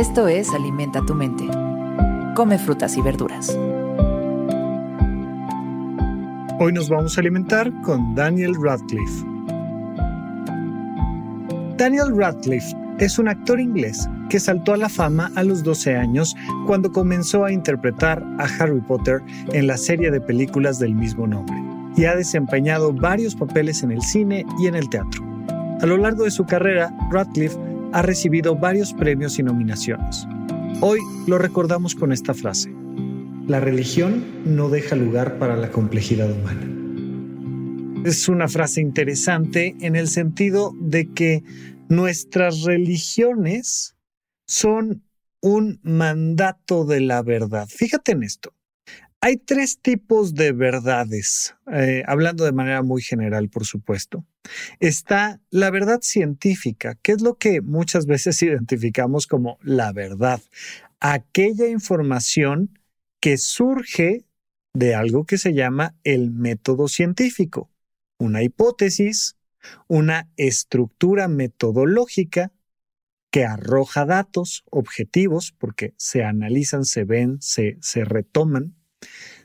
Esto 0.00 0.28
es 0.28 0.48
Alimenta 0.54 1.02
tu 1.02 1.14
mente. 1.14 1.44
Come 2.34 2.56
frutas 2.56 2.96
y 2.96 3.02
verduras. 3.02 3.54
Hoy 6.58 6.72
nos 6.72 6.88
vamos 6.88 7.18
a 7.18 7.20
alimentar 7.20 7.70
con 7.82 8.14
Daniel 8.14 8.54
Radcliffe. 8.62 9.26
Daniel 11.76 12.16
Radcliffe 12.16 12.74
es 12.98 13.18
un 13.18 13.28
actor 13.28 13.60
inglés 13.60 14.08
que 14.30 14.40
saltó 14.40 14.72
a 14.72 14.78
la 14.78 14.88
fama 14.88 15.30
a 15.36 15.42
los 15.42 15.62
12 15.62 15.94
años 15.94 16.34
cuando 16.66 16.90
comenzó 16.90 17.44
a 17.44 17.52
interpretar 17.52 18.24
a 18.38 18.44
Harry 18.58 18.80
Potter 18.80 19.20
en 19.52 19.66
la 19.66 19.76
serie 19.76 20.10
de 20.10 20.22
películas 20.22 20.78
del 20.78 20.94
mismo 20.94 21.26
nombre 21.26 21.62
y 21.94 22.06
ha 22.06 22.16
desempeñado 22.16 22.94
varios 22.94 23.36
papeles 23.36 23.82
en 23.82 23.90
el 23.90 24.00
cine 24.00 24.46
y 24.58 24.66
en 24.66 24.76
el 24.76 24.88
teatro. 24.88 25.22
A 25.82 25.84
lo 25.84 25.98
largo 25.98 26.24
de 26.24 26.30
su 26.30 26.46
carrera, 26.46 26.90
Radcliffe 27.10 27.58
ha 27.92 28.02
recibido 28.02 28.56
varios 28.56 28.92
premios 28.92 29.38
y 29.38 29.42
nominaciones. 29.42 30.26
Hoy 30.80 31.00
lo 31.26 31.38
recordamos 31.38 31.94
con 31.94 32.12
esta 32.12 32.34
frase. 32.34 32.72
La 33.46 33.60
religión 33.60 34.24
no 34.44 34.68
deja 34.68 34.96
lugar 34.96 35.38
para 35.38 35.56
la 35.56 35.70
complejidad 35.70 36.30
humana. 36.30 36.66
Es 38.04 38.28
una 38.28 38.48
frase 38.48 38.80
interesante 38.80 39.76
en 39.80 39.96
el 39.96 40.08
sentido 40.08 40.72
de 40.80 41.12
que 41.12 41.42
nuestras 41.88 42.62
religiones 42.62 43.96
son 44.46 45.02
un 45.40 45.80
mandato 45.82 46.84
de 46.84 47.00
la 47.00 47.22
verdad. 47.22 47.68
Fíjate 47.68 48.12
en 48.12 48.22
esto. 48.22 48.54
Hay 49.22 49.36
tres 49.36 49.80
tipos 49.82 50.34
de 50.34 50.52
verdades, 50.52 51.54
eh, 51.70 52.02
hablando 52.06 52.46
de 52.46 52.52
manera 52.52 52.82
muy 52.82 53.02
general, 53.02 53.50
por 53.50 53.66
supuesto. 53.66 54.24
Está 54.78 55.42
la 55.50 55.70
verdad 55.70 56.00
científica, 56.00 56.94
que 57.02 57.12
es 57.12 57.20
lo 57.20 57.36
que 57.36 57.60
muchas 57.60 58.06
veces 58.06 58.42
identificamos 58.42 59.26
como 59.26 59.58
la 59.62 59.92
verdad. 59.92 60.40
Aquella 61.00 61.68
información 61.68 62.78
que 63.20 63.36
surge 63.36 64.24
de 64.72 64.94
algo 64.94 65.26
que 65.26 65.36
se 65.36 65.52
llama 65.52 65.94
el 66.02 66.30
método 66.30 66.88
científico, 66.88 67.70
una 68.18 68.42
hipótesis, 68.42 69.36
una 69.86 70.30
estructura 70.38 71.28
metodológica 71.28 72.52
que 73.30 73.44
arroja 73.44 74.06
datos 74.06 74.64
objetivos, 74.70 75.52
porque 75.52 75.92
se 75.98 76.24
analizan, 76.24 76.86
se 76.86 77.04
ven, 77.04 77.36
se, 77.42 77.76
se 77.82 78.04
retoman, 78.04 78.79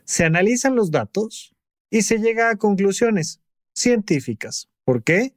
se 0.05 0.23
analizan 0.23 0.75
los 0.75 0.91
datos 0.91 1.55
y 1.89 2.03
se 2.03 2.19
llega 2.19 2.49
a 2.49 2.55
conclusiones 2.55 3.41
científicas. 3.73 4.69
¿Por 4.83 5.03
qué? 5.03 5.33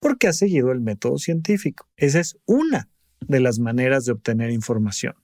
Porque 0.00 0.28
ha 0.28 0.32
seguido 0.32 0.72
el 0.72 0.80
método 0.80 1.18
científico. 1.18 1.88
Esa 1.96 2.20
es 2.20 2.38
una 2.46 2.88
de 3.20 3.40
las 3.40 3.58
maneras 3.58 4.04
de 4.04 4.12
obtener 4.12 4.50
información. 4.50 5.14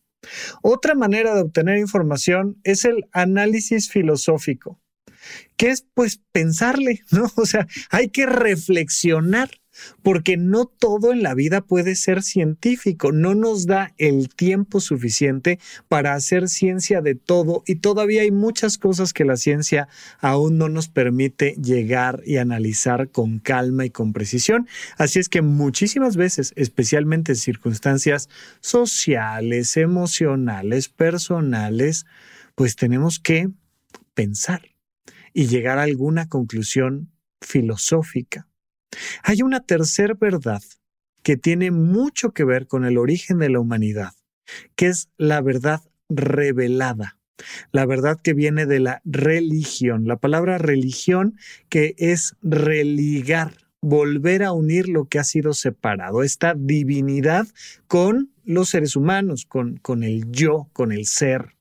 Otra 0.63 0.95
manera 0.95 1.35
de 1.35 1.43
obtener 1.43 1.79
información 1.79 2.61
es 2.65 2.85
el 2.85 3.07
análisis 3.13 3.91
filosófico, 3.91 4.81
que 5.57 5.71
es 5.71 5.87
pues 5.95 6.21
pensarle, 6.33 7.03
¿no? 7.11 7.31
O 7.37 7.47
sea, 7.47 7.67
hay 7.91 8.09
que 8.09 8.27
reflexionar 8.27 9.51
porque 10.03 10.37
no 10.37 10.67
todo 10.67 11.13
en 11.13 11.23
la 11.23 11.35
vida 11.35 11.61
puede 11.61 11.95
ser 11.97 12.23
científico, 12.23 13.13
no 13.13 13.35
nos 13.35 13.67
da 13.67 13.95
el 13.99 14.29
tiempo 14.29 14.81
suficiente 14.81 15.59
para 15.89 16.15
hacer 16.15 16.49
ciencia 16.49 17.01
de 17.01 17.15
todo 17.15 17.63
y 17.67 17.77
todavía 17.77 18.23
hay 18.23 18.31
muchas 18.31 18.79
cosas 18.79 19.13
que 19.13 19.25
la 19.25 19.37
ciencia 19.37 19.89
aún 20.21 20.59
no 20.59 20.69
nos 20.69 20.89
permite 20.89 21.55
llegar 21.63 22.23
y 22.25 22.37
analizar 22.37 23.11
con 23.11 23.39
calma 23.39 23.85
y 23.85 23.91
con 23.91 24.13
precisión. 24.13 24.69
Así 24.97 25.19
es 25.19 25.29
que 25.29 25.43
muchísimas 25.43 26.17
veces, 26.17 26.53
especialmente 26.57 27.33
en 27.33 27.37
circunstancias 27.37 28.29
sociales, 28.61 29.77
emocionales, 29.77 30.89
personales, 30.89 32.07
pues 32.55 32.77
tenemos 32.77 33.19
que 33.19 33.49
pensar 34.15 34.63
y 35.33 35.47
llegar 35.47 35.79
a 35.79 35.83
alguna 35.83 36.29
conclusión 36.29 37.13
filosófica 37.41 38.49
hay 39.23 39.43
una 39.43 39.61
tercera 39.61 40.15
verdad 40.15 40.63
que 41.23 41.37
tiene 41.37 41.71
mucho 41.71 42.33
que 42.33 42.45
ver 42.45 42.67
con 42.67 42.85
el 42.85 42.99
origen 42.99 43.39
de 43.39 43.51
la 43.51 43.61
humanidad, 43.61 44.13
que 44.77 44.87
es 44.87 45.09
la 45.17 45.41
verdad 45.41 45.83
revelada. 46.09 47.19
La 47.71 47.87
verdad 47.87 48.19
que 48.21 48.35
viene 48.35 48.67
de 48.67 48.81
la 48.81 49.01
religión. 49.05 50.07
La 50.07 50.17
palabra 50.17 50.59
religión 50.59 51.37
que 51.69 51.95
es 51.99 52.35
religar, 52.43 53.53
volver 53.81 54.43
a 54.43 54.53
unir 54.53 54.89
lo 54.89 55.05
que 55.05 55.19
ha 55.19 55.25
sido 55.25 55.55
separado, 55.55 56.23
esta 56.23 56.55
divinidad 56.55 57.47
con 57.87 58.33
los 58.45 58.71
seres 58.71 58.97
humanos, 58.97 59.45
con, 59.47 59.77
con 59.77 60.03
el 60.03 60.31
yo, 60.33 60.69
con 60.73 60.91
el 60.91 61.07
ser. 61.07 61.55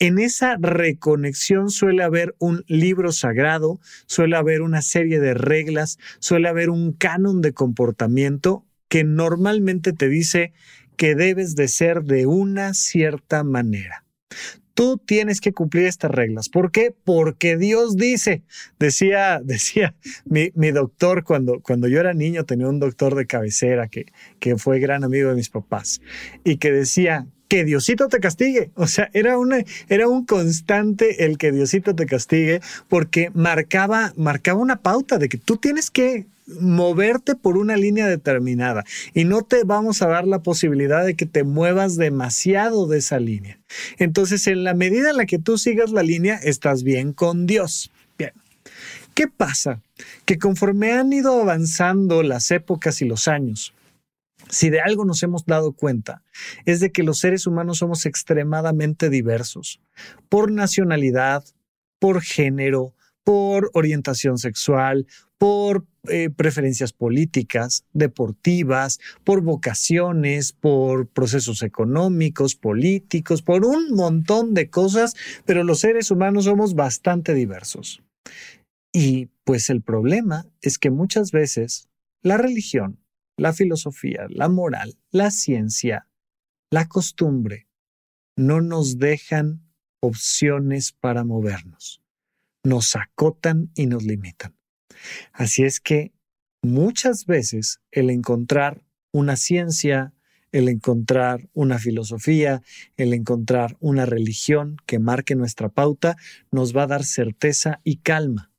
En 0.00 0.18
esa 0.18 0.56
reconexión 0.56 1.70
suele 1.70 2.02
haber 2.02 2.34
un 2.38 2.64
libro 2.66 3.12
sagrado, 3.12 3.80
suele 4.06 4.36
haber 4.36 4.60
una 4.60 4.82
serie 4.82 5.20
de 5.20 5.34
reglas, 5.34 5.98
suele 6.18 6.48
haber 6.48 6.70
un 6.70 6.92
canon 6.92 7.40
de 7.40 7.52
comportamiento 7.52 8.64
que 8.88 9.04
normalmente 9.04 9.92
te 9.92 10.08
dice 10.08 10.52
que 10.96 11.14
debes 11.14 11.54
de 11.54 11.68
ser 11.68 12.02
de 12.02 12.26
una 12.26 12.74
cierta 12.74 13.44
manera. 13.44 14.04
Tú 14.74 14.98
tienes 14.98 15.40
que 15.40 15.52
cumplir 15.52 15.86
estas 15.86 16.10
reglas. 16.10 16.48
¿Por 16.48 16.72
qué? 16.72 16.92
Porque 17.04 17.56
Dios 17.56 17.96
dice, 17.96 18.42
decía, 18.80 19.40
decía 19.44 19.94
mi, 20.24 20.50
doctor 20.72 21.22
cuando, 21.22 21.60
cuando 21.60 21.86
yo 21.86 22.00
era 22.00 22.14
niño, 22.14 22.44
tenía 22.44 22.66
un 22.66 22.80
doctor 22.80 23.14
de 23.14 23.26
cabecera 23.26 23.86
que, 23.86 24.06
que 24.40 24.56
fue 24.56 24.80
gran 24.80 25.04
amigo 25.04 25.28
de 25.28 25.36
mis 25.36 25.50
papás 25.50 26.00
y 26.42 26.56
que 26.56 26.72
decía, 26.72 27.28
que 27.54 27.64
Diosito 27.64 28.08
te 28.08 28.18
castigue. 28.18 28.70
O 28.74 28.88
sea, 28.88 29.10
era, 29.12 29.38
una, 29.38 29.58
era 29.88 30.08
un 30.08 30.26
constante 30.26 31.24
el 31.24 31.38
que 31.38 31.52
Diosito 31.52 31.94
te 31.94 32.04
castigue 32.04 32.60
porque 32.88 33.30
marcaba, 33.32 34.12
marcaba 34.16 34.58
una 34.58 34.80
pauta 34.80 35.18
de 35.18 35.28
que 35.28 35.38
tú 35.38 35.56
tienes 35.56 35.88
que 35.88 36.26
moverte 36.58 37.36
por 37.36 37.56
una 37.56 37.76
línea 37.76 38.08
determinada 38.08 38.82
y 39.14 39.22
no 39.22 39.42
te 39.42 39.62
vamos 39.62 40.02
a 40.02 40.08
dar 40.08 40.26
la 40.26 40.40
posibilidad 40.40 41.06
de 41.06 41.14
que 41.14 41.26
te 41.26 41.44
muevas 41.44 41.94
demasiado 41.94 42.88
de 42.88 42.98
esa 42.98 43.20
línea. 43.20 43.60
Entonces, 43.98 44.48
en 44.48 44.64
la 44.64 44.74
medida 44.74 45.10
en 45.10 45.16
la 45.16 45.26
que 45.26 45.38
tú 45.38 45.56
sigas 45.56 45.92
la 45.92 46.02
línea, 46.02 46.34
estás 46.42 46.82
bien 46.82 47.12
con 47.12 47.46
Dios. 47.46 47.92
Bien. 48.18 48.32
¿Qué 49.14 49.28
pasa? 49.28 49.80
Que 50.24 50.40
conforme 50.40 50.90
han 50.90 51.12
ido 51.12 51.40
avanzando 51.40 52.24
las 52.24 52.50
épocas 52.50 53.00
y 53.00 53.04
los 53.04 53.28
años, 53.28 53.72
si 54.48 54.70
de 54.70 54.80
algo 54.80 55.04
nos 55.04 55.22
hemos 55.22 55.44
dado 55.44 55.72
cuenta, 55.72 56.22
es 56.64 56.80
de 56.80 56.92
que 56.92 57.02
los 57.02 57.18
seres 57.18 57.46
humanos 57.46 57.78
somos 57.78 58.06
extremadamente 58.06 59.10
diversos, 59.10 59.80
por 60.28 60.50
nacionalidad, 60.50 61.44
por 61.98 62.20
género, 62.22 62.94
por 63.24 63.70
orientación 63.72 64.38
sexual, 64.38 65.06
por 65.38 65.86
eh, 66.08 66.30
preferencias 66.30 66.92
políticas, 66.92 67.84
deportivas, 67.92 69.00
por 69.24 69.40
vocaciones, 69.40 70.52
por 70.52 71.08
procesos 71.08 71.62
económicos, 71.62 72.54
políticos, 72.54 73.42
por 73.42 73.64
un 73.64 73.90
montón 73.90 74.52
de 74.52 74.68
cosas, 74.68 75.14
pero 75.46 75.64
los 75.64 75.80
seres 75.80 76.10
humanos 76.10 76.44
somos 76.44 76.74
bastante 76.74 77.34
diversos. 77.34 78.02
Y 78.92 79.28
pues 79.44 79.70
el 79.70 79.82
problema 79.82 80.46
es 80.60 80.78
que 80.78 80.90
muchas 80.90 81.32
veces 81.32 81.88
la 82.22 82.36
religión 82.36 82.98
la 83.36 83.52
filosofía, 83.52 84.26
la 84.28 84.48
moral, 84.48 84.98
la 85.10 85.30
ciencia, 85.30 86.08
la 86.70 86.86
costumbre, 86.88 87.68
no 88.36 88.60
nos 88.60 88.98
dejan 88.98 89.64
opciones 90.00 90.92
para 90.92 91.24
movernos. 91.24 92.02
Nos 92.62 92.96
acotan 92.96 93.70
y 93.74 93.86
nos 93.86 94.04
limitan. 94.04 94.56
Así 95.32 95.64
es 95.64 95.80
que 95.80 96.12
muchas 96.62 97.26
veces 97.26 97.80
el 97.90 98.10
encontrar 98.10 98.84
una 99.12 99.36
ciencia, 99.36 100.14
el 100.50 100.68
encontrar 100.68 101.48
una 101.52 101.78
filosofía, 101.78 102.62
el 102.96 103.12
encontrar 103.12 103.76
una 103.80 104.06
religión 104.06 104.76
que 104.86 104.98
marque 104.98 105.34
nuestra 105.34 105.68
pauta, 105.68 106.16
nos 106.50 106.74
va 106.76 106.84
a 106.84 106.88
dar 106.88 107.04
certeza 107.04 107.80
y 107.84 107.98
calma. 107.98 108.52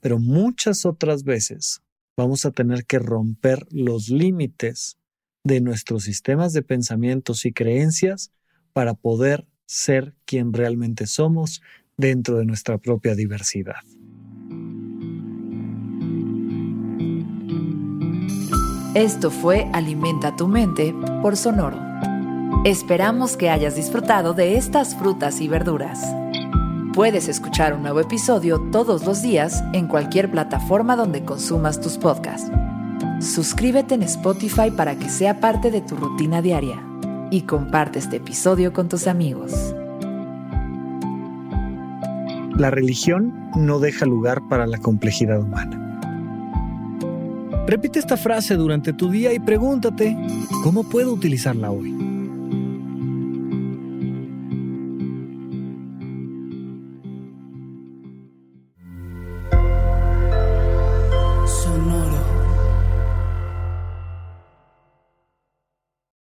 Pero 0.00 0.18
muchas 0.18 0.84
otras 0.84 1.24
veces 1.24 1.81
vamos 2.16 2.44
a 2.44 2.50
tener 2.50 2.84
que 2.84 2.98
romper 2.98 3.66
los 3.70 4.08
límites 4.08 4.98
de 5.44 5.60
nuestros 5.60 6.04
sistemas 6.04 6.52
de 6.52 6.62
pensamientos 6.62 7.44
y 7.44 7.52
creencias 7.52 8.30
para 8.72 8.94
poder 8.94 9.46
ser 9.66 10.14
quien 10.24 10.52
realmente 10.52 11.06
somos 11.06 11.62
dentro 11.96 12.38
de 12.38 12.44
nuestra 12.44 12.78
propia 12.78 13.14
diversidad. 13.14 13.82
Esto 18.94 19.30
fue 19.30 19.70
Alimenta 19.72 20.36
tu 20.36 20.46
mente 20.46 20.94
por 21.22 21.36
Sonoro. 21.36 21.78
Esperamos 22.64 23.38
que 23.38 23.48
hayas 23.48 23.74
disfrutado 23.74 24.34
de 24.34 24.56
estas 24.56 24.94
frutas 24.94 25.40
y 25.40 25.48
verduras. 25.48 25.98
Puedes 26.94 27.26
escuchar 27.28 27.72
un 27.72 27.80
nuevo 27.80 28.00
episodio 28.00 28.60
todos 28.70 29.06
los 29.06 29.22
días 29.22 29.64
en 29.72 29.86
cualquier 29.86 30.30
plataforma 30.30 30.94
donde 30.94 31.24
consumas 31.24 31.80
tus 31.80 31.96
podcasts. 31.96 32.50
Suscríbete 33.18 33.94
en 33.94 34.02
Spotify 34.02 34.70
para 34.70 34.96
que 34.96 35.08
sea 35.08 35.40
parte 35.40 35.70
de 35.70 35.80
tu 35.80 35.96
rutina 35.96 36.42
diaria 36.42 36.82
y 37.30 37.42
comparte 37.42 37.98
este 37.98 38.16
episodio 38.16 38.74
con 38.74 38.90
tus 38.90 39.06
amigos. 39.06 39.74
La 42.58 42.70
religión 42.70 43.48
no 43.56 43.78
deja 43.78 44.04
lugar 44.04 44.46
para 44.50 44.66
la 44.66 44.76
complejidad 44.76 45.40
humana. 45.40 45.78
Repite 47.66 48.00
esta 48.00 48.18
frase 48.18 48.54
durante 48.56 48.92
tu 48.92 49.08
día 49.08 49.32
y 49.32 49.38
pregúntate, 49.38 50.14
¿cómo 50.62 50.84
puedo 50.84 51.14
utilizarla 51.14 51.70
hoy? 51.70 52.01